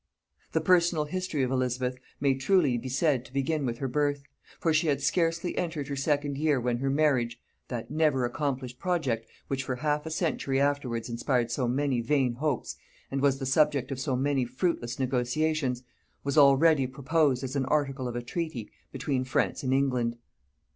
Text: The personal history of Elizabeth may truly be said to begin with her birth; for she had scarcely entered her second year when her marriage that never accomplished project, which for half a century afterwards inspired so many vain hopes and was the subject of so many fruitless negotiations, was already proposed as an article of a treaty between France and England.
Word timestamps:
The 0.53 0.61
personal 0.61 1.05
history 1.05 1.43
of 1.43 1.51
Elizabeth 1.51 1.95
may 2.19 2.33
truly 2.33 2.75
be 2.75 2.89
said 2.89 3.23
to 3.25 3.31
begin 3.31 3.67
with 3.67 3.77
her 3.77 3.87
birth; 3.87 4.23
for 4.59 4.73
she 4.73 4.87
had 4.87 4.99
scarcely 5.03 5.55
entered 5.55 5.89
her 5.89 5.95
second 5.95 6.39
year 6.39 6.59
when 6.59 6.77
her 6.79 6.89
marriage 6.89 7.39
that 7.67 7.91
never 7.91 8.25
accomplished 8.25 8.79
project, 8.79 9.27
which 9.47 9.63
for 9.63 9.75
half 9.75 10.07
a 10.07 10.09
century 10.09 10.59
afterwards 10.59 11.07
inspired 11.07 11.51
so 11.51 11.67
many 11.67 12.01
vain 12.01 12.33
hopes 12.33 12.77
and 13.11 13.21
was 13.21 13.37
the 13.37 13.45
subject 13.45 13.91
of 13.91 13.99
so 13.99 14.15
many 14.15 14.43
fruitless 14.43 14.97
negotiations, 14.97 15.83
was 16.23 16.35
already 16.35 16.87
proposed 16.87 17.43
as 17.43 17.55
an 17.55 17.65
article 17.65 18.07
of 18.07 18.15
a 18.15 18.23
treaty 18.23 18.71
between 18.91 19.23
France 19.23 19.61
and 19.61 19.71
England. 19.71 20.17